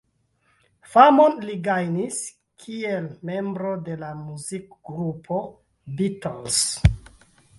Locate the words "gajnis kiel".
1.67-3.11